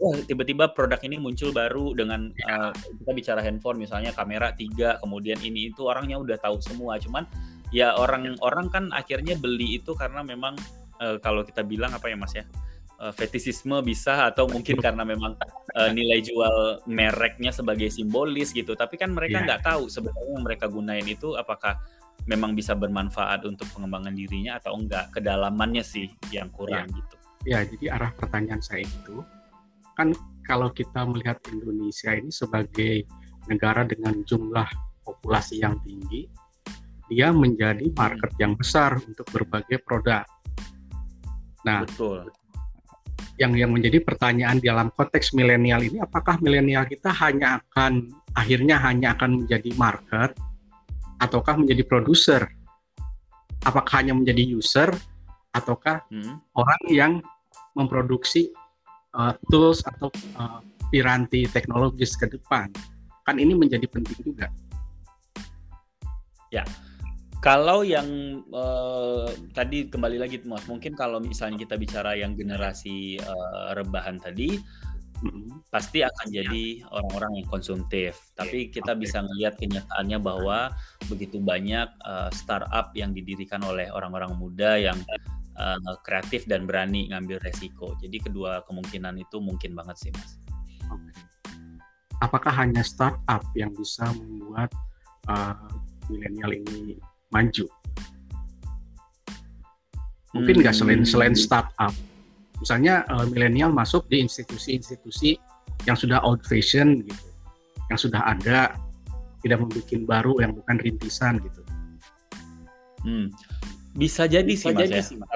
[0.00, 5.36] oh tiba-tiba produk ini muncul baru dengan uh, kita bicara handphone misalnya kamera tiga, kemudian
[5.44, 6.96] ini itu orangnya udah tahu semua.
[6.96, 7.28] Cuman
[7.68, 10.56] ya orang-orang kan akhirnya beli itu karena memang
[11.04, 12.48] uh, kalau kita bilang apa ya Mas ya?
[12.98, 15.36] Uh, fetisisme bisa atau mungkin karena memang
[15.76, 18.72] uh, nilai jual mereknya sebagai simbolis gitu.
[18.72, 19.46] Tapi kan mereka iya.
[19.52, 19.70] nggak yeah.
[19.76, 21.76] tahu sebenarnya yang mereka gunain itu apakah
[22.26, 25.12] memang bisa bermanfaat untuk pengembangan dirinya atau enggak.
[25.14, 26.96] Kedalamannya sih yang kurang yeah.
[26.98, 27.16] gitu.
[27.46, 29.22] Ya, jadi arah pertanyaan saya itu
[29.94, 30.14] kan
[30.46, 33.06] kalau kita melihat Indonesia ini sebagai
[33.50, 34.68] negara dengan jumlah
[35.02, 36.28] populasi yang tinggi,
[37.08, 40.22] dia menjadi market yang besar untuk berbagai produk.
[41.64, 42.28] Nah, betul.
[43.40, 49.16] Yang yang menjadi pertanyaan dalam konteks milenial ini, apakah milenial kita hanya akan akhirnya hanya
[49.18, 50.36] akan menjadi market
[51.18, 52.48] ataukah menjadi produser?
[53.66, 54.90] Apakah hanya menjadi user
[55.52, 56.38] ataukah hmm.
[56.54, 57.12] orang yang
[57.74, 58.54] memproduksi
[59.18, 60.62] uh, tools atau uh,
[60.94, 62.70] piranti teknologis ke depan?
[63.26, 64.48] Kan ini menjadi penting juga.
[66.48, 66.64] Ya,
[67.38, 73.78] kalau yang uh, tadi kembali lagi Mas, mungkin kalau misalnya kita bicara yang generasi uh,
[73.78, 74.58] rebahan tadi,
[75.68, 78.18] pasti akan jadi orang-orang yang konsumtif.
[78.38, 79.02] Tapi kita okay.
[79.02, 80.72] bisa melihat kenyataannya bahwa
[81.10, 84.98] begitu banyak uh, startup yang didirikan oleh orang-orang muda yang
[85.58, 87.98] uh, kreatif dan berani ngambil resiko.
[87.98, 90.38] Jadi kedua kemungkinan itu mungkin banget sih, Mas.
[92.18, 94.74] Apakah hanya startup yang bisa membuat
[95.30, 95.54] uh,
[96.10, 96.98] milenial ini
[97.30, 97.66] maju.
[100.36, 100.80] Mungkin nggak hmm.
[100.84, 101.92] selain selain startup,
[102.58, 105.38] misalnya uh, milenial masuk di institusi-institusi
[105.86, 107.26] yang sudah old fashion gitu,
[107.88, 108.74] yang sudah ada,
[109.42, 111.62] tidak membuat baru yang bukan rintisan gitu.
[113.06, 113.30] Hmm.
[113.94, 115.04] Bisa jadi Bisa sih mas jadi ya.
[115.04, 115.30] Sih, mas.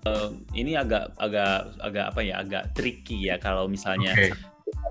[0.00, 4.32] Uh, ini agak agak agak apa ya agak tricky ya kalau misalnya okay.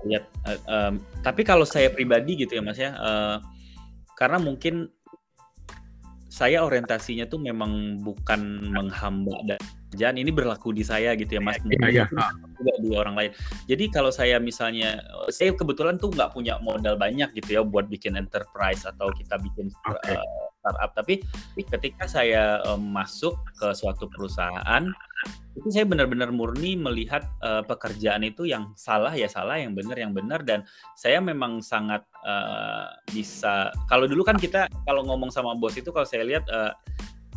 [0.06, 3.42] lihat uh, um, tapi kalau saya pribadi gitu ya mas ya uh,
[4.14, 4.86] karena mungkin
[6.30, 9.58] saya orientasinya tuh memang bukan menghamba dan
[9.98, 12.06] ini berlaku di saya gitu ya mas iya, iya.
[12.06, 13.30] juga di orang lain
[13.66, 18.14] jadi kalau saya misalnya saya kebetulan tuh nggak punya modal banyak gitu ya buat bikin
[18.14, 20.14] enterprise atau kita bikin okay.
[20.14, 21.24] uh, eh, startup tapi
[21.56, 24.84] ketika saya um, masuk ke suatu perusahaan
[25.58, 30.14] itu saya benar-benar murni melihat uh, pekerjaan itu yang salah ya salah yang benar yang
[30.14, 30.64] benar dan
[30.96, 36.06] saya memang sangat uh, bisa kalau dulu kan kita kalau ngomong sama bos itu kalau
[36.06, 36.72] saya lihat uh,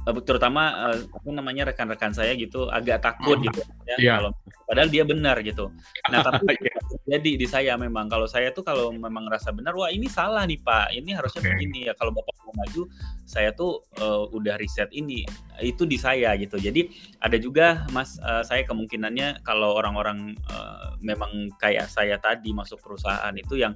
[0.04, 4.16] terutama uh, apa namanya rekan-rekan saya gitu agak takut gitu ya yeah.
[4.20, 4.32] kalau
[4.68, 5.72] padahal dia benar gitu.
[6.12, 6.80] Nah tapi yeah.
[7.16, 10.60] jadi di saya memang kalau saya tuh kalau memang rasa benar wah ini salah nih
[10.60, 11.52] pak ini harusnya okay.
[11.56, 12.84] begini ya kalau bapak mau maju
[13.24, 15.24] saya tuh uh, udah riset ini
[15.64, 16.60] itu di saya gitu.
[16.60, 16.92] Jadi
[17.24, 23.34] ada juga mas uh, saya kemungkinannya kalau orang-orang uh, memang kayak saya tadi masuk perusahaan
[23.36, 23.72] itu yang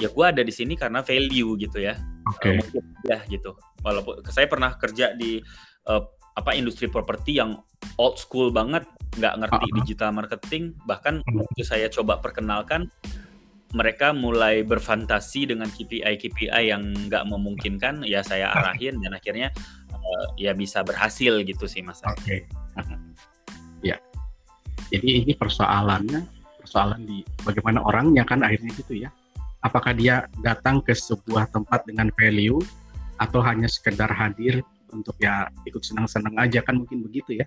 [0.00, 1.94] ya gue ada di sini karena value gitu ya.
[2.32, 2.56] Oke.
[2.56, 2.80] Okay.
[3.06, 3.54] ya gitu.
[3.84, 5.38] Walaupun saya pernah kerja di
[5.86, 7.60] uh, apa industri properti yang
[8.00, 8.88] old school banget,
[9.20, 9.78] nggak ngerti uh -huh.
[9.84, 12.88] digital marketing, bahkan uh waktu saya coba perkenalkan
[13.72, 19.48] mereka mulai berfantasi dengan KPI KPI yang nggak memungkinkan, ya saya arahin dan akhirnya
[19.92, 22.00] uh, ya bisa berhasil gitu sih mas.
[22.04, 22.20] Oke.
[22.20, 22.38] Okay.
[23.88, 23.96] ya.
[24.92, 26.20] Jadi ini persoalannya
[26.60, 29.10] persoalan di bagaimana orangnya kan akhirnya gitu ya
[29.62, 32.58] apakah dia datang ke sebuah tempat dengan value
[33.18, 36.60] atau hanya sekedar hadir untuk ya ikut senang-senang aja?
[36.62, 37.46] Kan mungkin begitu ya.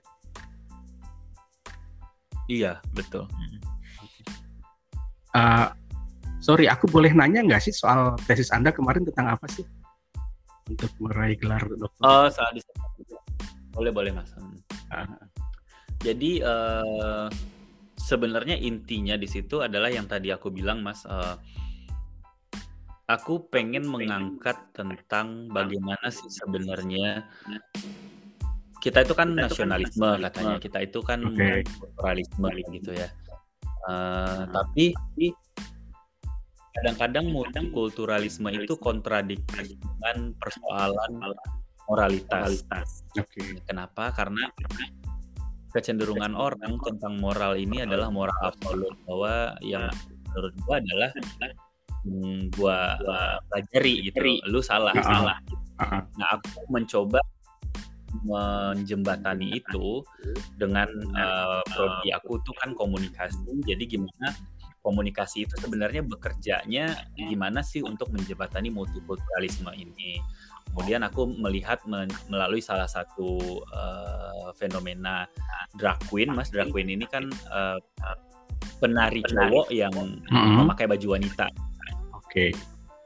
[2.46, 3.28] Iya betul.
[5.36, 5.68] Uh,
[6.40, 9.68] sorry aku boleh nanya nggak sih soal tesis anda kemarin tentang apa sih?
[10.66, 12.02] Untuk meraih gelar dokter?
[12.02, 12.58] Oh saat
[13.76, 14.32] boleh boleh mas.
[14.88, 15.20] Uh.
[16.00, 17.28] jadi uh,
[18.00, 21.36] sebenarnya intinya di situ adalah yang tadi aku bilang mas uh,
[23.06, 27.30] Aku pengen mengangkat tentang bagaimana sih sebenarnya
[28.82, 31.62] kita itu kan nasionalisme katanya, kita itu kan okay.
[31.98, 33.10] pluralisme gitu ya.
[33.86, 34.98] Uh, tapi
[36.74, 41.22] kadang-kadang multikulturalisme itu kontradiktif dengan persoalan
[41.86, 42.66] moralitas.
[43.14, 43.62] Okay.
[43.70, 44.10] Kenapa?
[44.18, 44.50] Karena
[45.78, 49.90] kecenderungan orang tentang moral ini adalah moral absolut bahwa yang
[50.34, 51.10] menurut gua adalah
[52.06, 54.22] hmm, gua, gua pelajari gitu.
[54.48, 55.10] Lu salah uh -huh.
[55.10, 55.38] salah
[56.16, 57.20] nah aku mencoba
[58.24, 60.00] menjembatani itu
[60.56, 60.88] dengan
[61.20, 63.44] uh, prodi aku tuh kan komunikasi.
[63.68, 64.32] Jadi gimana
[64.80, 70.24] komunikasi itu sebenarnya bekerjanya gimana sih untuk menjembatani multikulturalisme ini?
[70.72, 71.84] Kemudian aku melihat
[72.32, 75.28] melalui salah satu uh, fenomena
[75.76, 76.32] drag queen.
[76.32, 77.80] Mas drag queen ini kan uh,
[78.80, 79.92] penari cowok yang
[80.32, 81.52] memakai baju wanita
[82.36, 82.52] okay.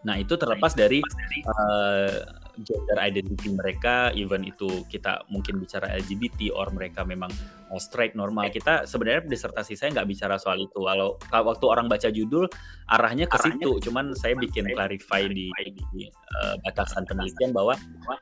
[0.07, 1.03] Nah itu terlepas dari
[1.43, 2.23] uh,
[2.59, 7.27] gender identity mereka, even itu kita mungkin bicara LGBT or mereka memang
[7.67, 8.47] uh, straight normal.
[8.47, 10.79] Kita sebenarnya disertasi saya nggak bicara soal itu.
[10.79, 12.47] Kalau waktu orang baca judul
[12.87, 17.75] arahnya ke situ, cuman saya bikin clarify di, di uh, batasan penelitian bahwa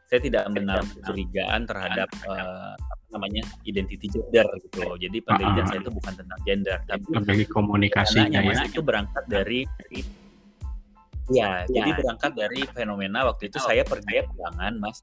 [0.10, 2.74] saya tidak menaruh kecurigaan terhadap uh,
[3.14, 4.98] namanya identity gender gitu loh.
[4.98, 5.70] Jadi penelitian uh -huh.
[5.70, 8.66] saya itu bukan tentang gender, tapi komunikasinya ya.
[8.66, 10.27] itu berangkat dari Ya,
[11.32, 14.48] ya, jadi berangkat dari fenomena waktu itu saya pergi ke
[14.80, 15.00] Mas,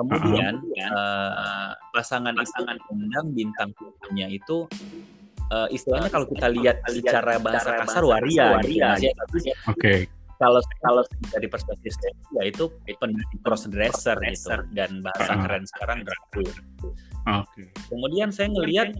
[0.00, 0.64] Kemudian
[0.96, 4.64] uh, pasangan pasangan undang bintang tamunya itu
[5.52, 9.22] uh, istilahnya kalau kita lihat secara bahasa kasar waria, waria gitu.
[9.28, 9.52] Oke.
[9.76, 9.98] Okay.
[10.40, 11.04] Kalau kalau
[11.36, 12.72] dari perspektif saya ya itu
[13.44, 15.40] cross dresser gitu dan bahasa uh.
[15.44, 16.24] keren sekarang drag
[17.20, 17.68] Okay.
[17.92, 18.96] Kemudian saya ngelihat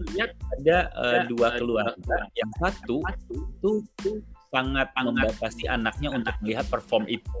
[0.61, 2.29] ada uh, dua keluarga.
[2.37, 2.97] Yang satu
[3.33, 3.71] itu
[4.51, 7.31] sangat membatasi anaknya untuk melihat perform itu.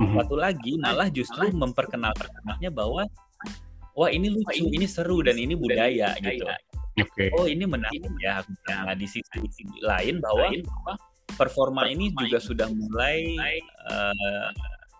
[0.00, 0.16] Mm-hmm.
[0.16, 3.04] Satu lagi malah justru memperkenalkan anaknya bahwa
[3.96, 6.44] wah ini lucu, ini seru dan ini budaya gitu.
[6.96, 7.28] Okay.
[7.36, 8.40] Oh ini menarik ya.
[8.72, 10.52] Nah di sisi, di sisi lain bahwa
[11.36, 13.36] performa ini juga sudah mulai
[13.88, 14.48] uh,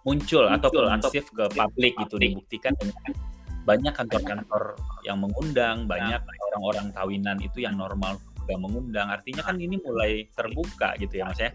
[0.04, 3.16] muncul atau konsep ke publik gitu dibuktikan dengan
[3.66, 8.14] banyak kantor-kantor yang mengundang, banyak orang-orang kawinan itu yang normal
[8.46, 9.10] juga mengundang.
[9.10, 11.50] Artinya kan ini mulai terbuka gitu ya Mas ya.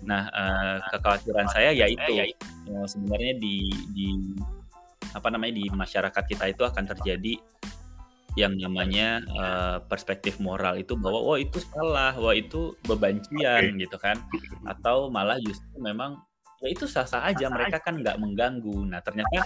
[0.00, 2.24] Nah, uh, kekhawatiran saya yaitu ya,
[2.88, 4.08] sebenarnya di di
[5.12, 7.36] apa namanya di masyarakat kita itu akan terjadi
[8.32, 14.16] yang namanya uh, perspektif moral itu bahwa wah itu salah, wah itu bebancian gitu kan,
[14.64, 16.16] atau malah justru memang
[16.62, 18.86] ya itu sah-sah aja mereka kan nggak mengganggu.
[18.86, 19.42] Nah ternyata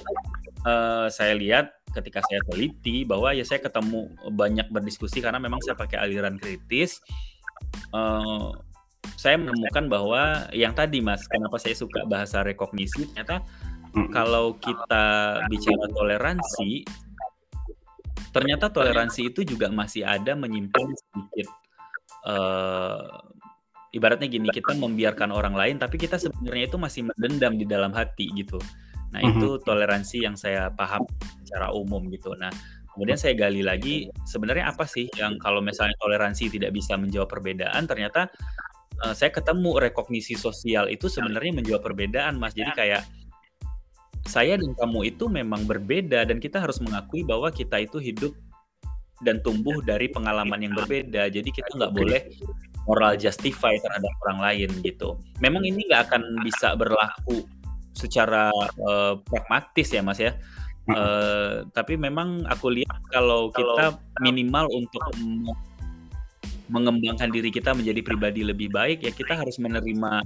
[0.68, 5.74] uh, saya lihat ketika saya teliti bahwa ya saya ketemu banyak berdiskusi karena memang saya
[5.74, 7.00] pakai aliran kritis.
[7.90, 8.52] Uh,
[9.16, 13.40] saya menemukan bahwa yang tadi mas, kenapa saya suka bahasa rekognisi, ternyata
[13.96, 14.12] hmm.
[14.12, 16.84] kalau kita bicara toleransi,
[18.34, 21.48] ternyata toleransi itu juga masih ada menyimpan sedikit
[22.28, 23.24] uh,
[23.94, 28.32] ibaratnya gini kita membiarkan orang lain tapi kita sebenarnya itu masih mendendam di dalam hati
[28.34, 28.58] gitu.
[29.14, 29.38] Nah mm -hmm.
[29.38, 31.06] itu toleransi yang saya paham
[31.46, 32.34] secara umum gitu.
[32.34, 32.50] Nah
[32.96, 37.84] kemudian saya gali lagi sebenarnya apa sih yang kalau misalnya toleransi tidak bisa menjawab perbedaan
[37.84, 38.32] ternyata
[39.04, 42.56] uh, saya ketemu rekognisi sosial itu sebenarnya menjawab perbedaan mas.
[42.56, 43.02] Jadi kayak
[44.26, 48.34] saya dan kamu itu memang berbeda dan kita harus mengakui bahwa kita itu hidup
[49.22, 51.30] dan tumbuh dari pengalaman yang berbeda.
[51.30, 52.20] Jadi kita nggak boleh
[52.86, 55.18] moral justify terhadap orang lain gitu.
[55.42, 57.44] Memang ini nggak akan bisa berlaku
[57.92, 58.48] secara
[58.86, 60.34] uh, pragmatis ya mas ya.
[60.86, 65.02] Uh, tapi memang aku lihat kalau kita minimal untuk
[66.70, 70.22] mengembangkan diri kita menjadi pribadi lebih baik ya kita harus menerima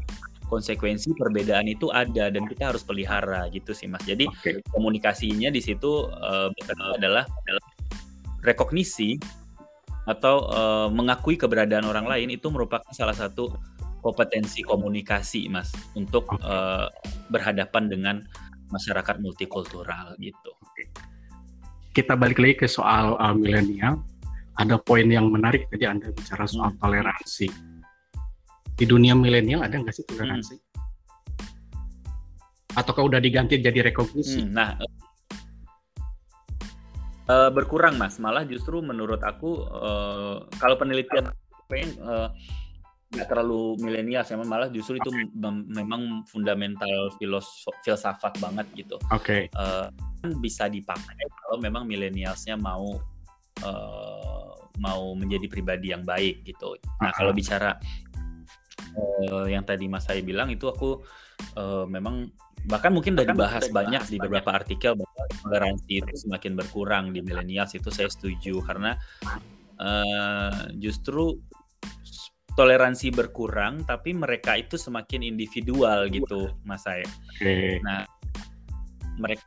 [0.53, 4.05] konsekuensi perbedaan itu ada dan kita harus pelihara gitu sih mas.
[4.05, 4.61] Jadi okay.
[4.75, 6.53] komunikasinya di situ uh,
[6.99, 7.65] adalah adalah
[8.45, 9.17] rekognisi
[10.11, 13.55] atau uh, mengakui keberadaan orang lain itu merupakan salah satu
[14.03, 16.91] kompetensi komunikasi, Mas, untuk uh,
[17.31, 18.17] berhadapan dengan
[18.75, 20.51] masyarakat multikultural gitu.
[21.95, 24.03] Kita balik lagi ke soal uh, milenial.
[24.59, 26.81] Ada poin yang menarik tadi Anda bicara soal hmm.
[26.83, 27.49] toleransi.
[28.77, 30.57] Di dunia milenial ada nggak sih toleransi?
[30.59, 30.69] Hmm.
[32.77, 34.47] Ataukah udah diganti jadi rekognisi?
[34.47, 34.79] Hmm, nah,
[37.31, 41.31] uh, berkurang mas malah justru menurut aku uh, kalau penelitian
[41.71, 42.35] pengen uh,
[43.11, 48.95] nggak terlalu milenial sih malah justru itu mem memang fundamental filosof filsafat banget gitu.
[49.11, 49.51] Oke.
[49.51, 49.59] Okay.
[49.59, 49.91] Uh,
[50.39, 52.95] bisa dipakai kalau memang milenialsnya mau
[53.67, 56.79] uh, mau menjadi pribadi yang baik gitu.
[56.79, 57.13] Nah uh -huh.
[57.19, 57.75] kalau bicara
[58.95, 61.03] uh, yang tadi Mas saya bilang itu aku
[61.57, 62.31] uh, memang
[62.69, 67.73] bahkan mungkin udah dibahas banyak di beberapa artikel bahwa toleransi itu semakin berkurang di milenials
[67.73, 69.01] itu saya setuju karena
[69.81, 71.41] uh, justru
[72.59, 77.07] toleransi berkurang tapi mereka itu semakin individual gitu mas saya.
[77.41, 77.81] Okay.
[77.81, 78.05] Nah
[79.17, 79.47] mereka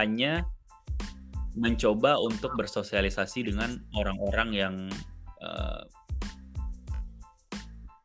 [0.00, 0.48] hanya
[1.54, 4.74] mencoba untuk bersosialisasi dengan orang-orang yang
[5.44, 5.84] uh,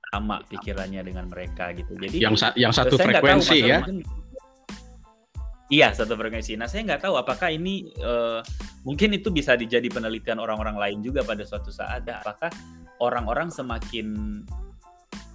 [0.09, 1.93] sama pikirannya dengan mereka gitu.
[1.93, 3.79] Jadi yang sa yang satu frekuensi tahu, ya.
[3.85, 3.97] Mungkin,
[5.69, 6.57] Iya, satu frekuensi.
[6.57, 8.41] Nah, saya nggak tahu apakah ini uh,
[8.81, 12.09] mungkin itu bisa dijadi penelitian orang-orang lain juga pada suatu saat.
[12.09, 12.49] Apakah
[12.97, 14.41] orang-orang semakin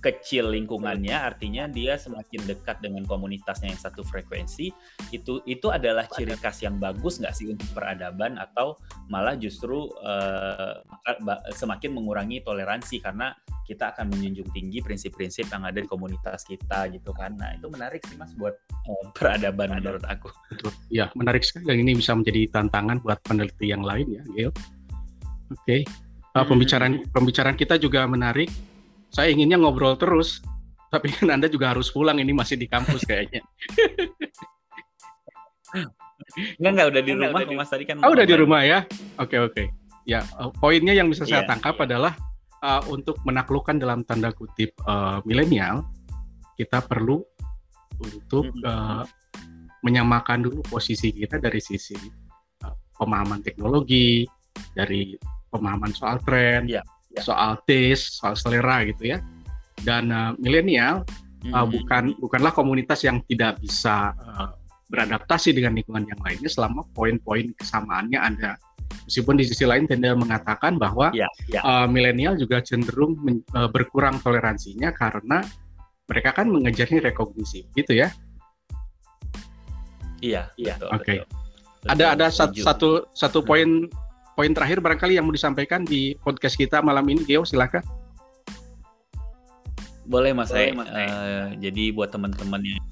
[0.05, 4.69] kecil lingkungannya artinya dia semakin dekat dengan komunitasnya yang satu frekuensi
[5.17, 8.77] itu itu adalah ciri khas yang bagus nggak sih untuk peradaban atau
[9.09, 10.85] malah justru uh,
[11.57, 13.33] semakin mengurangi toleransi karena
[13.65, 17.33] kita akan menjunjung tinggi prinsip-prinsip yang ada di komunitas kita gitu kan.
[17.41, 20.29] Nah itu menarik sih mas buat uh, peradaban menurut aku.
[20.93, 24.53] Ya menarik sekali dan ini bisa menjadi tantangan buat peneliti yang lain ya Gil.
[24.53, 25.57] Oke.
[25.65, 25.81] Okay.
[26.37, 28.53] uh, pembicaraan pembicaraan kita juga menarik
[29.15, 30.43] saya inginnya ngobrol terus,
[30.91, 33.47] tapi kan Anda juga harus pulang ini masih di kampus kayaknya.
[36.59, 38.03] Enggak, enggak udah di rumah udah Mas tadi kan.
[38.03, 38.83] Oh, udah di rumah ya.
[39.23, 39.55] Oke, okay, oke.
[39.55, 39.67] Okay.
[40.05, 41.49] Ya, uh, poinnya yang bisa saya yeah.
[41.49, 42.13] tangkap adalah
[42.61, 45.87] uh, untuk menaklukkan dalam tanda kutip uh, milenial,
[46.59, 47.23] kita perlu
[48.03, 48.69] untuk mm -hmm.
[48.69, 49.05] uh,
[49.87, 51.95] menyamakan dulu posisi kita dari sisi
[52.95, 54.25] pemahaman teknologi,
[54.73, 55.19] dari
[55.51, 56.81] pemahaman soal tren, ya,
[57.15, 57.23] ya.
[57.23, 59.19] soal taste, soal selera gitu ya.
[59.83, 61.07] Dan uh, milenial
[61.43, 61.53] mm -hmm.
[61.55, 64.55] uh, bukan bukanlah komunitas yang tidak bisa uh,
[64.93, 68.55] beradaptasi dengan lingkungan yang lainnya selama poin-poin kesamaannya ada.
[69.09, 71.61] Meskipun di sisi lain Tenda mengatakan bahwa ya, ya.
[71.65, 75.43] Uh, milenial juga cenderung men, uh, berkurang toleransinya karena
[76.05, 78.13] mereka kan mengejarnya rekognisi, gitu ya?
[80.21, 80.77] Iya, iya.
[80.93, 81.25] Oke.
[81.25, 81.85] Okay.
[81.85, 83.49] Ada ada satu satu, satu hmm.
[84.35, 87.83] Poin terakhir barangkali yang mau disampaikan di podcast kita malam ini, Geo, silakan.
[90.05, 92.83] Boleh Mas Boleh, Mas uh, jadi buat teman-teman yang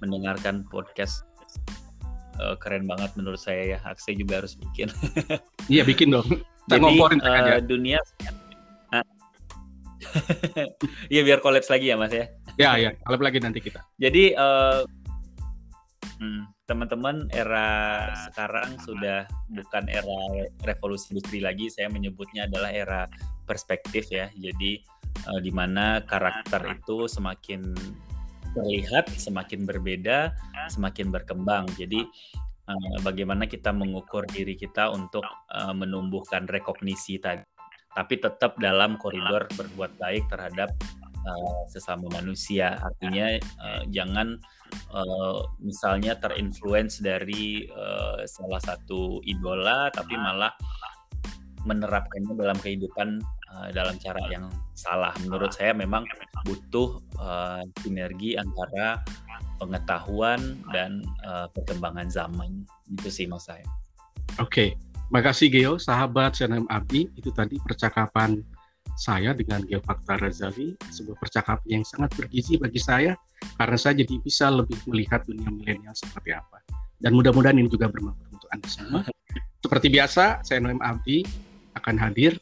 [0.00, 1.26] mendengarkan podcast
[2.40, 3.78] uh, keren banget menurut saya ya.
[3.84, 4.88] Akse juga harus bikin.
[5.72, 6.24] iya bikin dong.
[6.70, 7.98] Kita Jadi uh, dunia
[11.12, 12.30] Iya biar kolaps lagi ya mas ya.
[12.54, 13.82] Ya ya kolaps lagi nanti kita.
[13.98, 14.86] Jadi uh,
[16.22, 16.42] hmm,
[16.72, 17.68] teman-teman era
[18.32, 21.68] sekarang sudah bukan era revolusi industri lagi.
[21.68, 23.04] Saya menyebutnya adalah era
[23.44, 24.32] perspektif ya.
[24.32, 24.80] Jadi
[25.28, 27.76] uh, di mana karakter itu semakin
[28.56, 30.32] terlihat semakin berbeda,
[30.72, 31.68] semakin berkembang.
[31.76, 32.08] Jadi
[32.72, 37.44] uh, bagaimana kita mengukur diri kita untuk uh, menumbuhkan rekognisi tadi,
[37.92, 40.72] tapi tetap dalam koridor berbuat baik terhadap
[41.26, 42.78] uh, sesama manusia.
[42.80, 44.38] Artinya uh, jangan
[44.92, 50.52] uh, misalnya terinfluence dari uh, salah satu idola, tapi malah
[51.62, 53.22] menerapkannya dalam kehidupan
[53.54, 55.14] uh, dalam cara yang salah.
[55.22, 56.02] Menurut saya memang
[56.42, 58.98] butuh uh, sinergi antara
[59.62, 62.66] pengetahuan dan uh, perkembangan zaman.
[62.90, 63.62] Itu sih mas saya.
[64.42, 64.68] Oke, okay.
[65.14, 67.06] makasih Geo, sahabat Senem Abdi.
[67.14, 68.42] Itu tadi percakapan
[68.96, 73.16] saya dengan Geo Fakta Razali, sebuah percakapan yang sangat bergizi bagi saya
[73.56, 76.60] karena saya jadi bisa lebih melihat dunia milenial seperti apa.
[77.02, 79.00] Dan mudah-mudahan ini juga bermanfaat untuk Anda semua.
[79.64, 81.26] Seperti biasa, saya Noem Abdi
[81.78, 82.38] akan hadir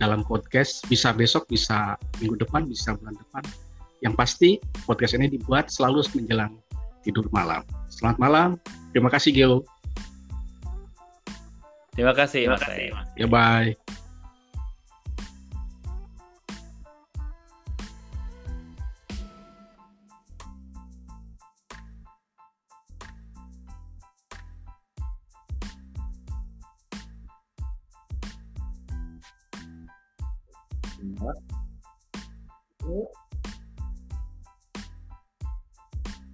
[0.00, 3.44] dalam podcast bisa besok, bisa minggu depan, bisa bulan depan.
[4.00, 4.50] Yang pasti
[4.88, 6.56] podcast ini dibuat selalu menjelang
[7.04, 7.60] tidur malam.
[7.92, 8.48] Selamat malam.
[8.96, 9.56] Terima kasih Geo.
[11.92, 12.48] Terima kasih.
[12.48, 12.88] Terima kasih.
[13.20, 13.99] Ya bye.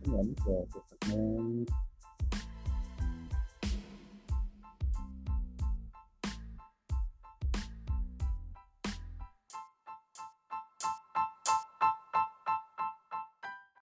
[0.07, 0.66] には見てほ
[1.00, 1.86] ですね。